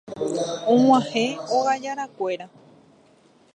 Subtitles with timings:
[0.73, 1.25] og̃uahẽ
[1.57, 2.45] ogajarakuéra.